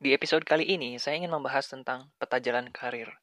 [0.00, 3.20] Di episode kali ini, saya ingin membahas tentang peta jalan karir.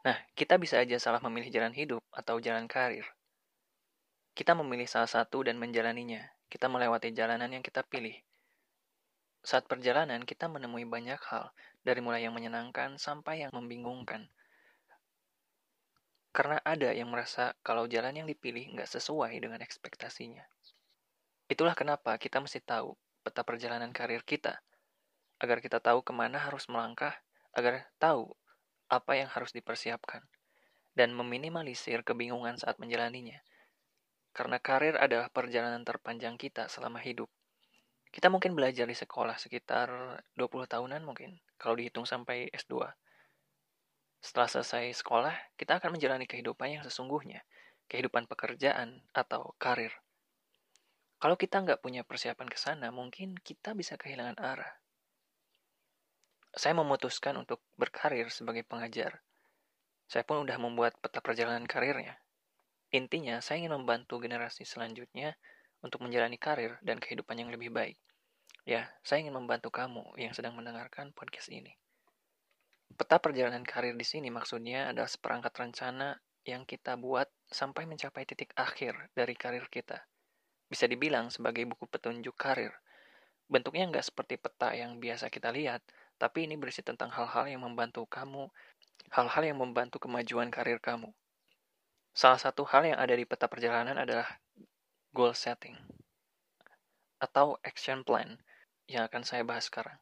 [0.00, 3.04] Nah, kita bisa aja salah memilih jalan hidup atau jalan karir.
[4.32, 6.24] Kita memilih salah satu dan menjalaninya.
[6.48, 8.16] Kita melewati jalanan yang kita pilih.
[9.44, 11.52] Saat perjalanan, kita menemui banyak hal,
[11.84, 14.32] dari mulai yang menyenangkan sampai yang membingungkan.
[16.32, 20.48] Karena ada yang merasa kalau jalan yang dipilih nggak sesuai dengan ekspektasinya.
[21.44, 24.64] Itulah kenapa kita mesti tahu peta perjalanan karir kita,
[25.40, 27.16] agar kita tahu ke mana harus melangkah,
[27.56, 28.28] agar tahu
[28.92, 30.20] apa yang harus dipersiapkan,
[30.92, 33.40] dan meminimalisir kebingungan saat menjalaninya.
[34.36, 37.26] Karena karir adalah perjalanan terpanjang kita selama hidup.
[38.10, 42.84] Kita mungkin belajar di sekolah sekitar 20 tahunan mungkin, kalau dihitung sampai S2.
[44.20, 47.46] Setelah selesai sekolah, kita akan menjalani kehidupan yang sesungguhnya,
[47.88, 49.94] kehidupan pekerjaan atau karir.
[51.16, 54.79] Kalau kita nggak punya persiapan ke sana, mungkin kita bisa kehilangan arah
[56.50, 59.22] saya memutuskan untuk berkarir sebagai pengajar.
[60.10, 62.18] Saya pun udah membuat peta perjalanan karirnya.
[62.90, 65.38] Intinya, saya ingin membantu generasi selanjutnya
[65.86, 67.94] untuk menjalani karir dan kehidupan yang lebih baik.
[68.66, 71.70] Ya, saya ingin membantu kamu yang sedang mendengarkan podcast ini.
[72.90, 78.50] Peta perjalanan karir di sini maksudnya adalah seperangkat rencana yang kita buat sampai mencapai titik
[78.58, 80.02] akhir dari karir kita.
[80.66, 82.74] Bisa dibilang sebagai buku petunjuk karir.
[83.46, 85.82] Bentuknya nggak seperti peta yang biasa kita lihat,
[86.20, 88.52] tapi ini berisi tentang hal-hal yang membantu kamu,
[89.08, 91.08] hal-hal yang membantu kemajuan karir kamu.
[92.12, 94.28] Salah satu hal yang ada di peta perjalanan adalah
[95.16, 95.74] goal setting
[97.16, 98.36] atau action plan
[98.84, 99.96] yang akan saya bahas sekarang.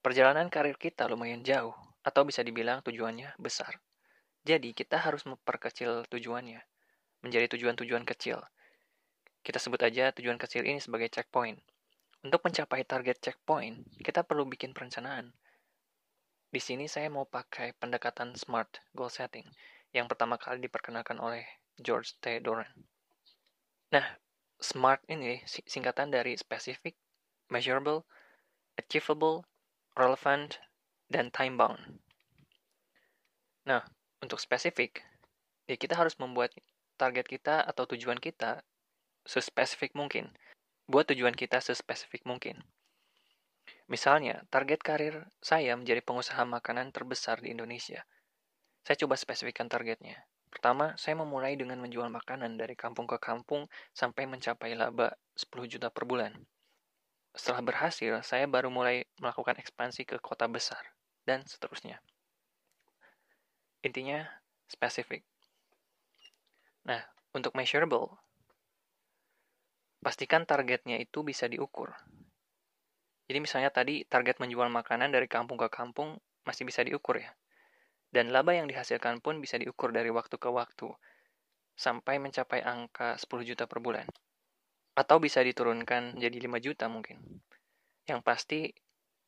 [0.00, 3.80] Perjalanan karir kita lumayan jauh atau bisa dibilang tujuannya besar.
[4.44, 6.60] Jadi kita harus memperkecil tujuannya
[7.24, 8.44] menjadi tujuan-tujuan kecil.
[9.40, 11.60] Kita sebut aja tujuan kecil ini sebagai checkpoint.
[12.24, 15.28] Untuk mencapai target checkpoint, kita perlu bikin perencanaan.
[16.48, 19.44] Di sini saya mau pakai pendekatan SMART goal setting
[19.92, 21.44] yang pertama kali diperkenalkan oleh
[21.76, 22.40] George T.
[22.40, 22.66] Doran.
[23.92, 24.16] Nah,
[24.56, 26.96] SMART ini singkatan dari specific,
[27.52, 28.08] measurable,
[28.80, 29.44] achievable,
[29.92, 30.58] relevant,
[31.12, 32.00] dan time bound.
[33.68, 33.84] Nah,
[34.24, 35.04] untuk spesifik,
[35.68, 36.56] ya kita harus membuat
[36.96, 38.64] target kita atau tujuan kita
[39.28, 40.32] sespesifik mungkin
[40.84, 42.60] buat tujuan kita sespesifik mungkin.
[43.88, 48.04] Misalnya, target karir saya menjadi pengusaha makanan terbesar di Indonesia.
[48.84, 50.24] Saya coba spesifikkan targetnya.
[50.52, 55.88] Pertama, saya memulai dengan menjual makanan dari kampung ke kampung sampai mencapai laba 10 juta
[55.88, 56.32] per bulan.
[57.34, 60.94] Setelah berhasil, saya baru mulai melakukan ekspansi ke kota besar,
[61.26, 61.98] dan seterusnya.
[63.82, 64.22] Intinya,
[64.70, 65.26] spesifik.
[66.86, 67.02] Nah,
[67.34, 68.14] untuk measurable,
[70.04, 71.96] pastikan targetnya itu bisa diukur.
[73.24, 77.32] Jadi misalnya tadi target menjual makanan dari kampung ke kampung masih bisa diukur ya.
[78.12, 80.92] Dan laba yang dihasilkan pun bisa diukur dari waktu ke waktu
[81.74, 84.04] sampai mencapai angka 10 juta per bulan.
[84.94, 87.18] Atau bisa diturunkan jadi 5 juta mungkin.
[88.04, 88.60] Yang pasti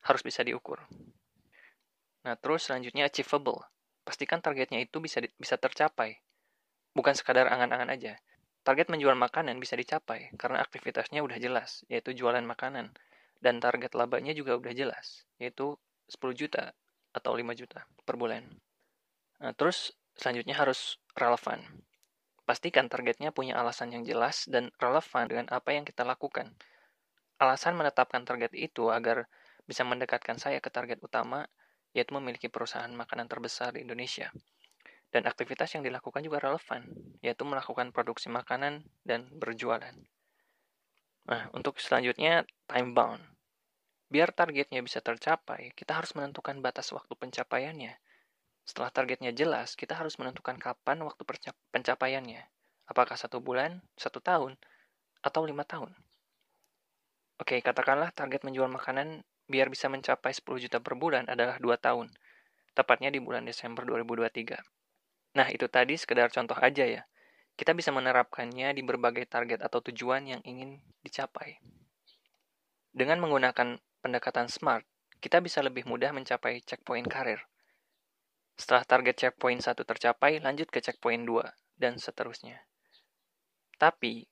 [0.05, 0.85] harus bisa diukur.
[2.23, 3.65] Nah, terus selanjutnya achievable.
[4.07, 6.21] Pastikan targetnya itu bisa bisa tercapai.
[6.95, 8.21] Bukan sekadar angan-angan aja.
[8.67, 12.91] Target menjual makanan bisa dicapai karena aktivitasnya udah jelas, yaitu jualan makanan.
[13.39, 15.79] Dan target labanya juga udah jelas, yaitu
[16.11, 16.75] 10 juta
[17.15, 18.43] atau 5 juta per bulan.
[19.39, 21.63] Nah, terus selanjutnya harus relevan.
[22.43, 26.51] Pastikan targetnya punya alasan yang jelas dan relevan dengan apa yang kita lakukan.
[27.39, 29.31] Alasan menetapkan target itu agar
[29.63, 31.47] bisa mendekatkan saya ke target utama,
[31.95, 34.35] yaitu memiliki perusahaan makanan terbesar di Indonesia.
[35.17, 36.85] Dan aktivitas yang dilakukan juga relevan,
[37.25, 39.97] yaitu melakukan produksi makanan dan berjualan.
[41.25, 43.25] Nah, untuk selanjutnya, time bound.
[44.13, 47.97] Biar targetnya bisa tercapai, kita harus menentukan batas waktu pencapaiannya.
[48.69, 51.25] Setelah targetnya jelas, kita harus menentukan kapan waktu
[51.73, 52.45] pencapaiannya.
[52.85, 54.61] Apakah satu bulan, satu tahun,
[55.25, 55.97] atau lima tahun.
[57.41, 62.13] Oke, katakanlah target menjual makanan biar bisa mencapai 10 juta per bulan adalah dua tahun,
[62.77, 64.61] tepatnya di bulan Desember 2023.
[65.37, 67.05] Nah, itu tadi sekedar contoh aja ya.
[67.61, 71.61] Kita bisa menerapkannya di berbagai target atau tujuan yang ingin dicapai.
[72.97, 74.89] Dengan menggunakan pendekatan SMART,
[75.21, 77.45] kita bisa lebih mudah mencapai checkpoint karir.
[78.57, 81.45] Setelah target checkpoint 1 tercapai, lanjut ke checkpoint 2,
[81.77, 82.65] dan seterusnya.
[83.77, 84.25] Tapi,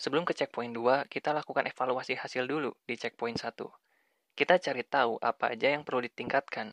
[0.00, 3.68] sebelum ke checkpoint 2, kita lakukan evaluasi hasil dulu di checkpoint 1.
[4.32, 6.72] Kita cari tahu apa aja yang perlu ditingkatkan.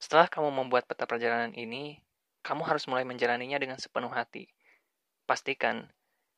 [0.00, 2.00] Setelah kamu membuat peta perjalanan ini,
[2.46, 4.46] kamu harus mulai menjalaninya dengan sepenuh hati.
[5.26, 5.90] Pastikan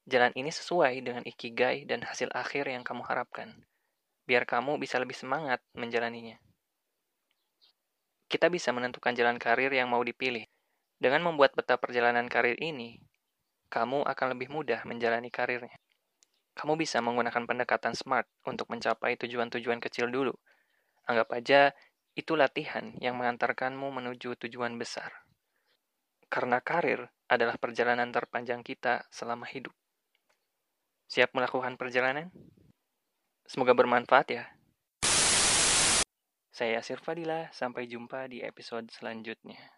[0.08, 3.60] jalan ini sesuai dengan ikigai dan hasil akhir yang kamu harapkan,
[4.24, 6.40] biar kamu bisa lebih semangat menjalaninya.
[8.24, 10.48] Kita bisa menentukan jalan karir yang mau dipilih.
[10.96, 13.04] Dengan membuat peta perjalanan karir ini,
[13.68, 15.76] kamu akan lebih mudah menjalani karirnya.
[16.56, 20.32] Kamu bisa menggunakan pendekatan SMART untuk mencapai tujuan-tujuan kecil dulu.
[21.04, 21.70] Anggap aja
[22.16, 25.28] itu latihan yang mengantarkanmu menuju tujuan besar.
[26.28, 29.72] Karena karir adalah perjalanan terpanjang kita selama hidup.
[31.08, 32.28] Siap melakukan perjalanan?
[33.48, 34.44] Semoga bermanfaat ya.
[36.52, 39.77] Saya Yasir Fadila, sampai jumpa di episode selanjutnya.